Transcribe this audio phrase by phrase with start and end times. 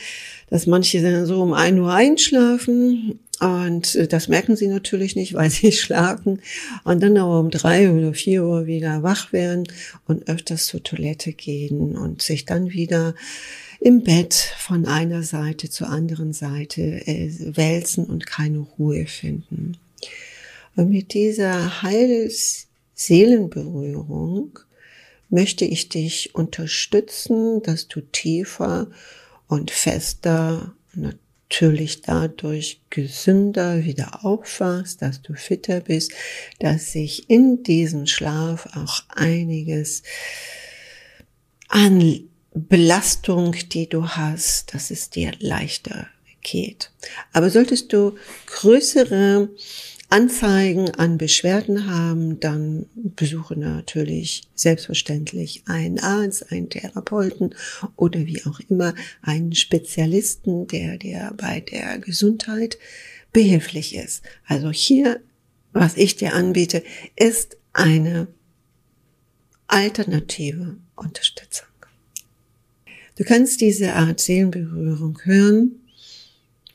[0.49, 5.73] dass manche so um ein Uhr einschlafen und das merken sie natürlich nicht, weil sie
[5.73, 6.41] schlafen
[6.85, 9.67] und dann aber um drei oder vier Uhr wieder wach werden
[10.07, 13.15] und öfters zur Toilette gehen und sich dann wieder
[13.81, 19.79] im Bett von einer Seite zur anderen Seite äh, wälzen und keine Ruhe finden.
[20.77, 24.59] Und mit dieser Heilseelenberührung
[25.31, 28.89] möchte ich dich unterstützen, dass du tiefer
[29.49, 31.30] und fester, natürlich
[32.03, 36.13] dadurch gesünder wieder aufwachst, dass du fitter bist,
[36.59, 40.03] dass sich in diesem Schlaf auch einiges
[41.69, 42.21] an
[42.53, 46.09] Belastung, die du hast, dass es dir leichter
[46.43, 46.91] geht.
[47.33, 49.51] Aber solltest du größere
[50.11, 57.55] Anzeigen an Beschwerden haben, dann besuche natürlich selbstverständlich einen Arzt, einen Therapeuten
[57.95, 62.77] oder wie auch immer einen Spezialisten, der dir bei der Gesundheit
[63.33, 64.25] behilflich ist.
[64.47, 65.21] Also hier,
[65.73, 66.83] was ich dir anbiete,
[67.15, 68.27] ist eine
[69.69, 71.69] alternative Unterstützung.
[73.17, 75.80] Du kannst diese Art Seelenberührung hören,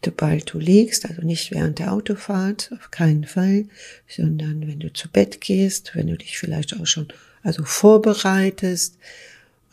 [0.05, 3.65] sobald du liegst, also nicht während der Autofahrt, auf keinen Fall,
[4.07, 7.07] sondern wenn du zu Bett gehst, wenn du dich vielleicht auch schon
[7.43, 8.97] also vorbereitest,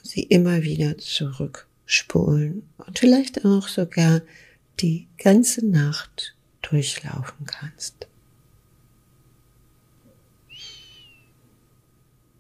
[0.03, 4.23] sie immer wieder zurückspulen und vielleicht auch sogar
[4.81, 8.09] die ganze Nacht durchlaufen kannst.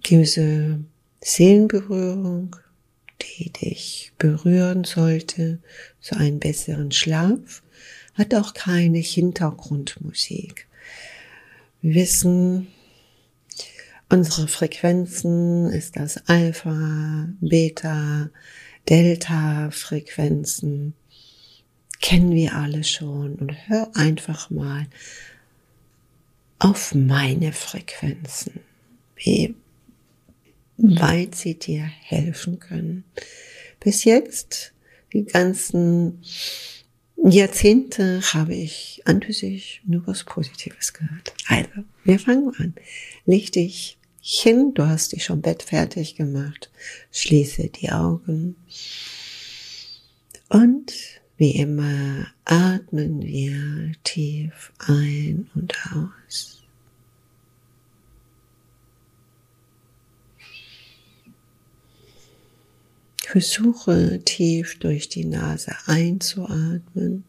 [0.04, 0.80] Diese
[1.20, 2.56] Seelenberührung
[3.22, 5.58] die dich berühren sollte,
[6.00, 7.62] zu einem besseren Schlaf,
[8.14, 10.66] hat auch keine Hintergrundmusik.
[11.80, 12.68] Wir wissen,
[14.08, 18.30] unsere Frequenzen ist das Alpha, Beta,
[18.88, 20.94] Delta Frequenzen.
[22.00, 24.86] Kennen wir alle schon und hör einfach mal
[26.58, 28.60] auf meine Frequenzen.
[29.16, 29.54] Wie
[30.76, 33.04] weit sie dir helfen können.
[33.80, 34.72] Bis jetzt,
[35.12, 36.22] die ganzen
[37.24, 41.34] Jahrzehnte, habe ich an für sich nur was Positives gehört.
[41.46, 42.74] Also, wir fangen an.
[43.26, 46.70] Leg dich hin, du hast dich schon bettfertig gemacht.
[47.12, 48.56] Schließe die Augen.
[50.48, 50.92] Und
[51.36, 56.61] wie immer atmen wir tief ein und aus.
[63.32, 67.24] Versuche tief durch die Nase einzuatmen,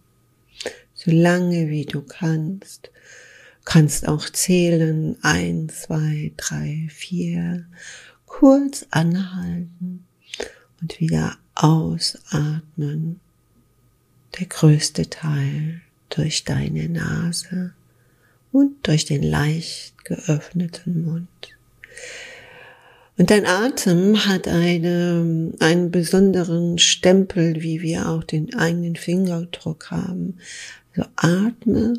[0.93, 2.91] so lange wie du kannst.
[3.63, 7.63] Kannst auch zählen, ein, zwei, drei, vier,
[8.25, 10.03] kurz anhalten
[10.81, 13.21] und wieder ausatmen.
[14.37, 17.73] Der größte Teil durch deine Nase
[18.51, 21.29] und durch den leicht geöffneten Mund.
[23.15, 30.39] Und dein Atem hat eine, einen besonderen Stempel, wie wir auch den eigenen Fingerdruck haben.
[30.95, 31.93] Also atme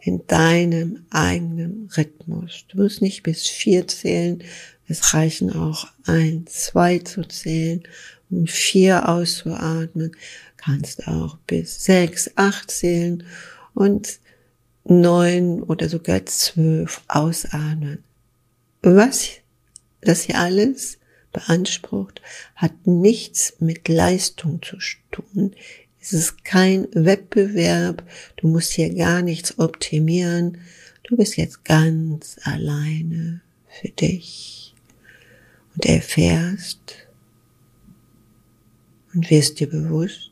[0.00, 2.64] in deinem eigenen Rhythmus.
[2.68, 4.42] Du musst nicht bis vier zählen.
[4.88, 7.84] Es reichen auch ein, zwei zu zählen,
[8.28, 10.16] um vier auszuatmen.
[10.56, 13.22] Kannst auch bis sechs, acht zählen
[13.74, 14.18] und
[14.84, 18.02] neun oder sogar zwölf ausatmen.
[18.82, 19.41] Was
[20.02, 20.98] das hier alles
[21.32, 22.20] beansprucht,
[22.54, 24.76] hat nichts mit Leistung zu
[25.10, 25.54] tun.
[26.00, 28.02] Es ist kein Wettbewerb.
[28.36, 30.58] Du musst hier gar nichts optimieren.
[31.04, 34.74] Du bist jetzt ganz alleine für dich
[35.74, 37.06] und erfährst
[39.14, 40.30] und wirst dir bewusst,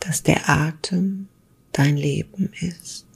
[0.00, 1.28] dass der Atem
[1.72, 3.06] dein Leben ist.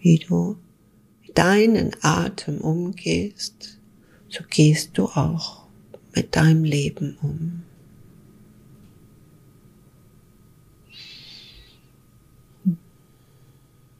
[0.00, 0.56] Wie du
[1.34, 3.78] deinen Atem umgehst,
[4.28, 5.66] so gehst du auch
[6.14, 7.62] mit deinem Leben um.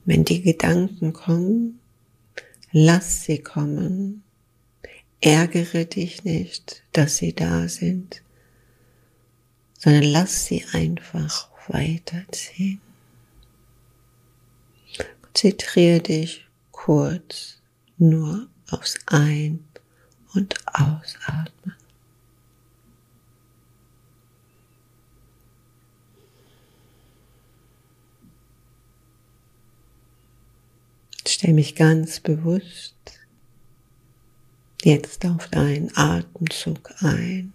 [0.05, 1.79] Wenn die Gedanken kommen,
[2.73, 4.25] lass sie kommen.
[5.21, 8.23] Ärgere dich nicht, dass sie da sind,
[9.79, 12.81] sondern lass sie einfach weiterziehen.
[15.21, 16.47] Konzentriere dich
[16.85, 17.63] kurz
[17.97, 19.65] nur aufs Ein-
[20.35, 21.77] und Ausatmen.
[31.25, 32.97] Stell mich ganz bewusst
[34.83, 37.53] jetzt auf deinen Atemzug ein.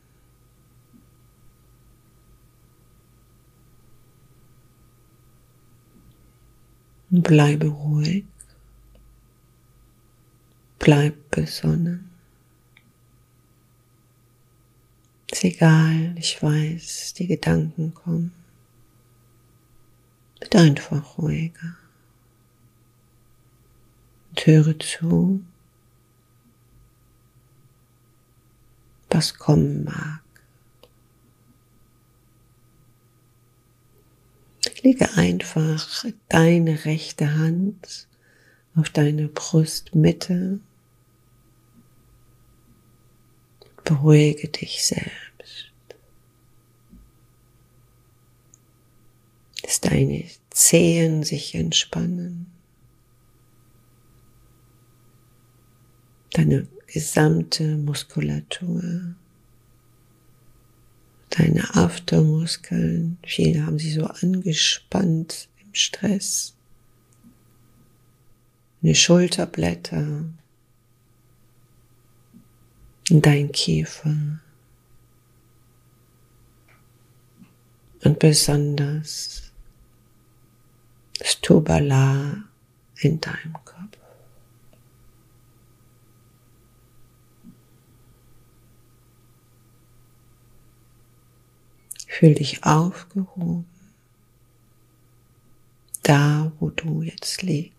[7.09, 8.23] Bleibe ruhig.
[10.79, 12.09] Bleib besonnen.
[15.31, 18.31] Ist egal, ich weiß, die Gedanken kommen.
[20.39, 21.75] Wird einfach ruhiger.
[24.29, 25.43] Und höre zu,
[29.09, 30.21] was kommen mag.
[34.83, 38.07] Lege einfach deine rechte Hand
[38.75, 40.61] auf deine Brustmitte.
[43.87, 45.71] Beruhige dich selbst.
[49.63, 52.47] Lass deine Zehen sich entspannen.
[56.33, 59.15] Deine gesamte Muskulatur
[61.37, 63.17] deine Aftermuskeln.
[63.23, 66.55] Viele haben sie so angespannt im Stress.
[68.81, 70.25] Deine Schulterblätter.
[73.09, 74.39] Dein Kiefer.
[78.03, 79.51] Und besonders
[81.17, 82.43] das Tubala
[82.99, 83.97] in deinem Kopf.
[92.07, 93.65] Fühl dich aufgehoben,
[96.03, 97.76] da wo du jetzt liegst.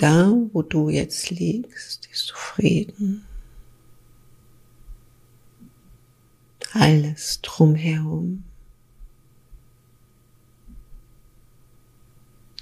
[0.00, 3.26] Da wo du jetzt liegst, ist du Frieden.
[6.72, 8.44] Alles drumherum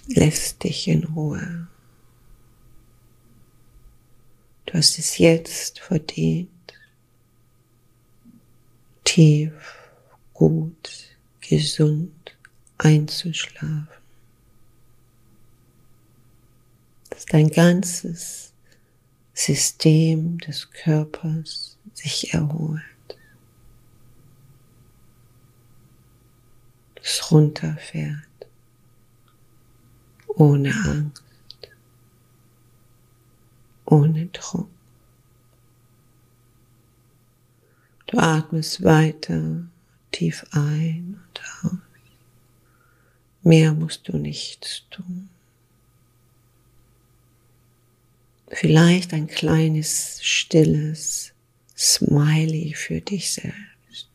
[0.09, 1.69] lässt dich in Ruhe.
[4.67, 6.51] Du hast es jetzt verdient
[9.05, 9.79] tief,
[10.35, 12.37] gut, gesund
[12.79, 13.98] einzuschlafen.
[17.19, 18.53] Dass dein ganzes
[19.35, 22.81] System des Körpers sich erholt.
[27.03, 28.23] Es runterfährt.
[30.29, 31.25] Ohne Angst.
[33.87, 34.71] Ohne Druck.
[38.07, 39.65] Du atmest weiter
[40.13, 41.79] tief ein und aus.
[43.43, 45.31] Mehr musst du nichts tun.
[48.61, 51.33] Vielleicht ein kleines, stilles
[51.77, 54.09] Smiley für dich selbst.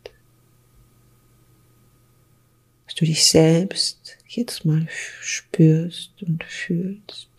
[2.85, 4.85] Dass du dich selbst jetzt mal
[5.21, 7.29] spürst und fühlst.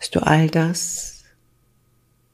[0.00, 1.22] dass du all das,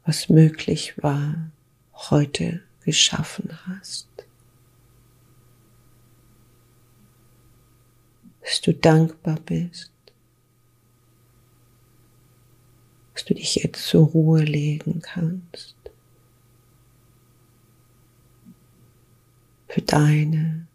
[0.06, 1.50] was möglich war,
[1.92, 4.15] heute geschaffen hast.
[8.46, 9.90] Dass du dankbar bist,
[13.12, 15.74] dass du dich jetzt zur Ruhe legen kannst.
[19.66, 20.68] Für deine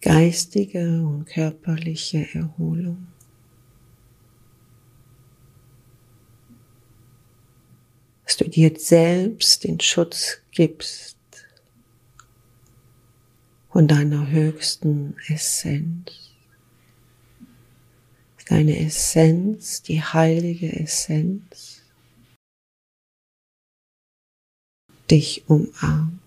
[0.00, 3.08] geistige und körperliche Erholung.
[8.24, 11.16] dass du dir selbst den Schutz gibst
[13.72, 16.29] von deiner höchsten Essenz.
[18.50, 21.82] Deine Essenz, die heilige Essenz,
[25.08, 26.20] dich umarmt,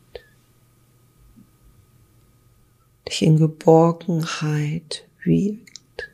[3.05, 6.11] dich in Geborgenheit wiegt,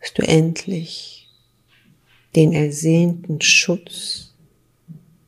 [0.00, 1.30] dass du endlich
[2.34, 4.34] den ersehnten Schutz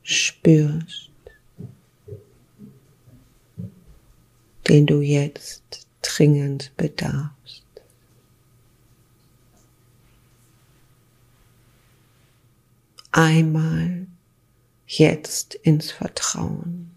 [0.03, 1.13] spürst,
[4.67, 7.64] den du jetzt dringend bedarfst.
[13.17, 14.09] Einmal
[14.89, 16.91] jetzt ins Vertrauen.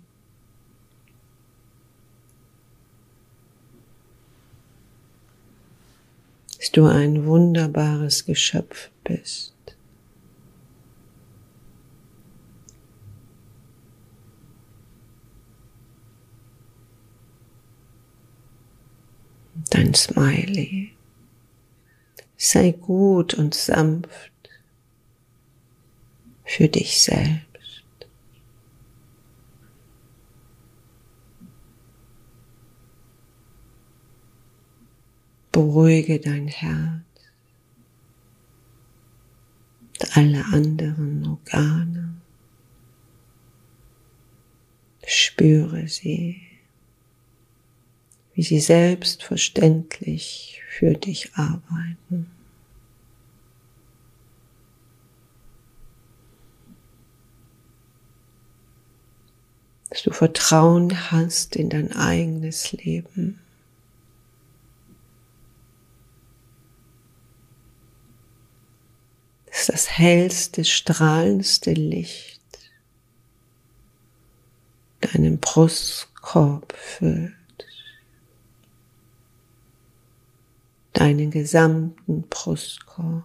[6.58, 9.54] Dass du ein wunderbares Geschöpf bist.
[19.70, 20.94] Dein Smiley.
[22.38, 24.32] Sei gut und sanft
[26.48, 27.44] für dich selbst.
[35.52, 37.04] Beruhige dein Herz
[40.00, 42.16] und alle anderen Organe.
[45.06, 46.42] Spüre sie,
[48.34, 52.37] wie sie selbstverständlich für dich arbeiten.
[59.90, 63.40] Dass du Vertrauen hast in dein eigenes Leben.
[69.46, 72.42] Dass das hellste, strahlendste Licht
[75.00, 77.34] deinen Brustkorb füllt.
[80.98, 83.24] deinen gesamten Brustkorb.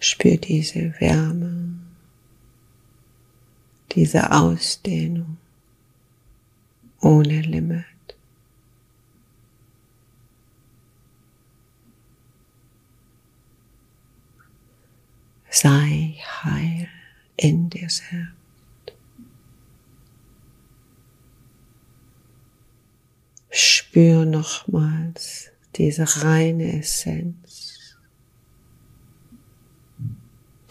[0.00, 1.78] Spür diese Wärme,
[3.92, 5.38] diese Ausdehnung
[7.00, 7.84] ohne Limit.
[15.50, 16.14] Sei
[16.44, 16.88] heil
[17.36, 18.38] in dir selbst.
[23.50, 27.47] Spür nochmals diese reine Essenz,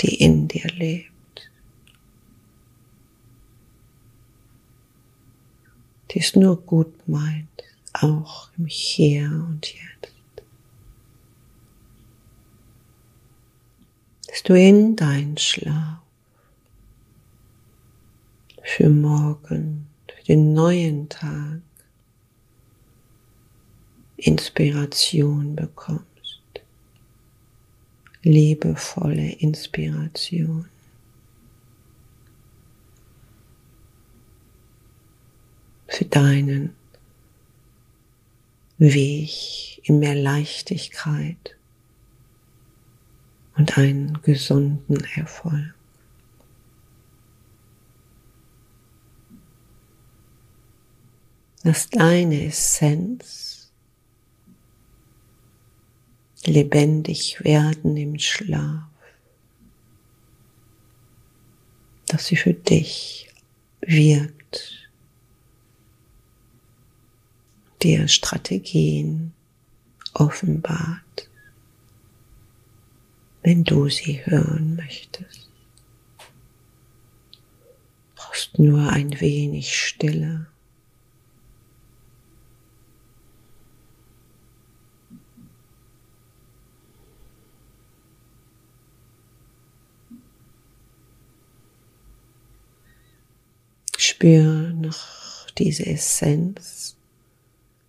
[0.01, 1.12] die in dir lebt.
[6.12, 7.63] Die es nur gut meint,
[7.94, 10.13] auch im Hier und Jetzt.
[14.27, 16.00] Dass du in deinen Schlaf
[18.63, 21.62] für morgen, für den neuen Tag
[24.18, 26.06] Inspiration bekommst.
[28.27, 30.67] Liebevolle Inspiration.
[35.88, 36.75] Für deinen
[38.77, 41.55] Weg in mehr Leichtigkeit
[43.55, 45.74] und einen gesunden Erfolg.
[51.63, 53.47] Lass deine Essenz
[56.48, 58.84] lebendig werden im Schlaf,
[62.08, 63.30] dass sie für dich
[63.82, 64.89] wirkt,
[67.84, 69.34] dir Strategien
[70.13, 71.30] offenbart,
[73.44, 75.50] wenn du sie hören möchtest.
[78.16, 80.48] Brauchst nur ein wenig Stille.
[94.17, 96.95] Spür noch diese Essenz.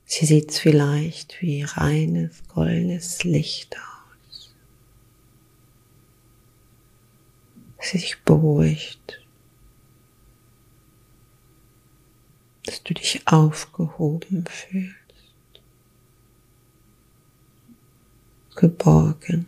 [0.04, 4.52] Sie sieht vielleicht wie reines goldenes Licht aus.
[7.80, 9.24] Sie sich beruhigt.
[12.66, 14.94] Dass du dich aufgehoben fühlst.
[18.54, 19.46] Geborgen.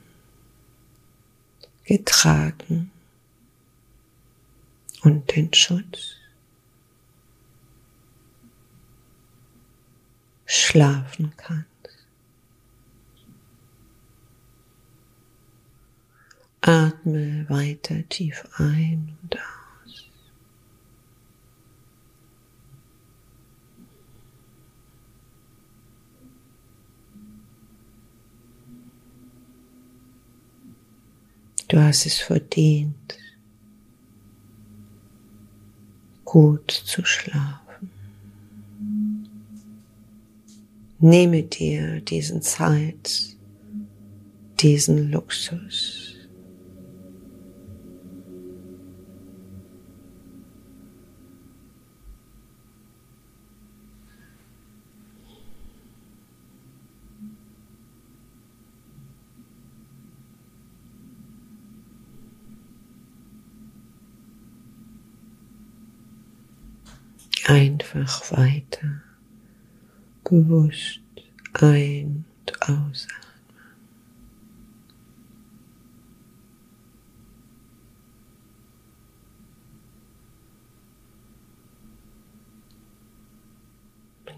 [1.84, 2.90] Getragen.
[5.02, 6.19] Und den Schutz
[10.70, 11.66] schlafen kannst.
[16.60, 20.08] Atme weiter tief ein und aus.
[31.66, 33.18] Du hast es verdient,
[36.24, 37.59] gut zu schlafen.
[41.02, 43.34] Nehme dir diesen Zeit,
[44.60, 46.14] diesen Luxus.
[67.46, 69.02] Einfach weiter
[70.30, 71.00] bewusst
[71.54, 73.08] ein- und ausatmen.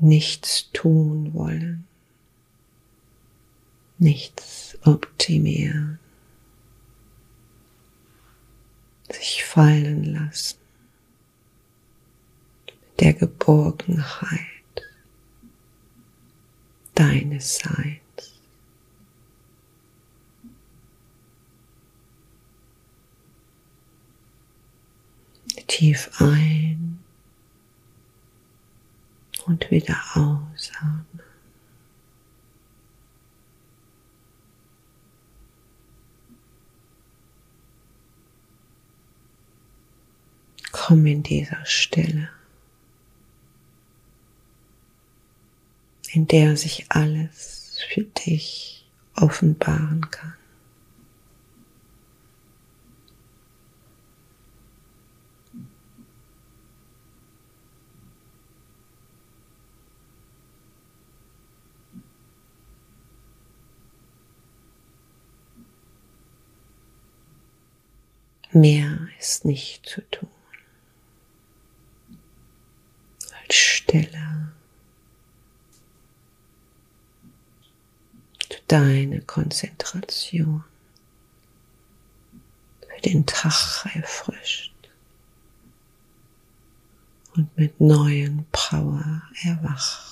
[0.00, 1.87] Nichts tun wollen,
[3.99, 6.00] nichts optimieren,
[9.08, 10.58] sich fallen lassen.
[12.99, 14.62] Der Geborgenheit
[16.94, 18.00] deines Seins.
[25.66, 26.99] Tief ein
[29.46, 31.06] und wieder ausatmen.
[40.72, 42.28] Komm in dieser Stille.
[46.12, 48.85] In der sich alles für dich
[49.16, 50.35] offenbaren kann.
[68.54, 70.28] Mehr ist nicht zu tun
[73.47, 74.41] als Stille
[78.73, 80.64] deine Konzentration
[82.80, 84.73] für den Tag erfrischt
[87.37, 90.11] und mit neuen Power erwacht.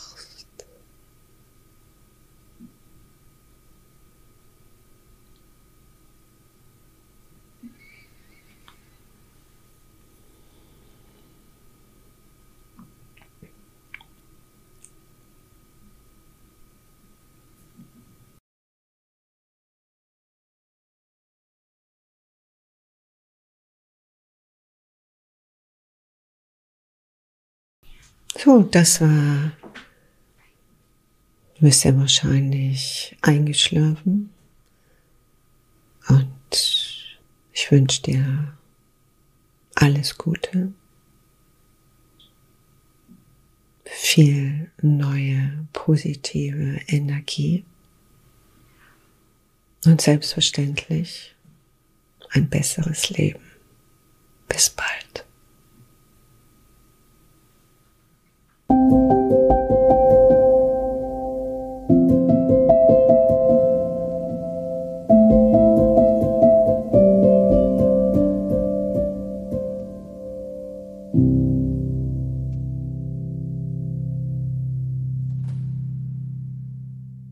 [28.43, 29.53] So, das war,
[31.57, 34.31] du bist ja wahrscheinlich eingeschlafen.
[36.09, 37.19] Und
[37.53, 38.57] ich wünsche dir
[39.75, 40.73] alles Gute,
[43.85, 47.67] viel neue positive Energie.
[49.85, 51.35] Und selbstverständlich
[52.31, 53.51] ein besseres Leben.